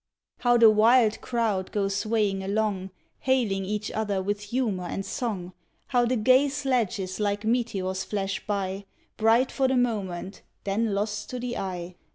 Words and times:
How 0.39 0.57
the 0.57 0.71
wild 0.71 1.21
crowd 1.21 1.71
go 1.71 1.87
swaying 1.87 2.41
along, 2.43 2.89
Hailing 3.19 3.65
each 3.65 3.91
other 3.91 4.19
with 4.19 4.41
humor 4.45 4.85
and 4.85 5.05
song! 5.05 5.53
How 5.89 6.07
the 6.07 6.15
gay 6.17 6.49
sledges 6.49 7.19
like 7.19 7.45
meteors 7.45 8.03
flash 8.03 8.43
by, 8.47 8.85
Bright 9.17 9.51
for 9.51 9.67
the 9.67 9.77
moment, 9.77 10.41
then 10.63 10.95
lost 10.95 11.29
to 11.29 11.39
the 11.39 11.55
eye! 11.55 11.93